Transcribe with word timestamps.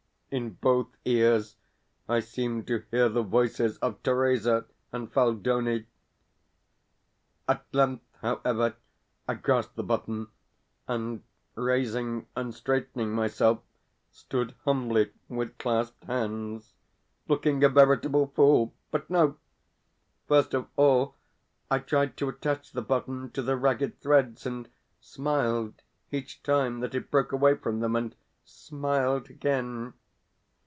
In 0.33 0.51
both 0.51 0.87
ears 1.03 1.57
I 2.07 2.21
seemed 2.21 2.65
to 2.67 2.85
hear 2.89 3.09
the 3.09 3.21
voices 3.21 3.77
of 3.79 4.01
Theresa 4.01 4.63
and 4.93 5.11
Phaldoni. 5.11 5.87
At 7.49 7.65
length, 7.73 8.05
however, 8.21 8.75
I 9.27 9.33
grasped 9.33 9.75
the 9.75 9.83
button, 9.83 10.29
and, 10.87 11.21
raising 11.55 12.27
and 12.33 12.55
straightening 12.55 13.09
myself, 13.09 13.59
stood 14.09 14.55
humbly 14.63 15.11
with 15.27 15.57
clasped 15.57 16.05
hands 16.05 16.75
looking 17.27 17.61
a 17.65 17.67
veritable 17.67 18.27
fool! 18.27 18.73
But 18.89 19.09
no. 19.09 19.35
First 20.29 20.53
of 20.53 20.67
all 20.77 21.15
I 21.69 21.79
tried 21.79 22.15
to 22.15 22.29
attach 22.29 22.71
the 22.71 22.81
button 22.81 23.31
to 23.31 23.41
the 23.41 23.57
ragged 23.57 23.99
threads, 23.99 24.45
and 24.45 24.69
smiled 25.01 25.81
each 26.09 26.41
time 26.41 26.79
that 26.79 26.95
it 26.95 27.11
broke 27.11 27.33
away 27.33 27.55
from 27.57 27.81
them, 27.81 27.97
and 27.97 28.15
smiled 28.45 29.29
again. 29.29 29.91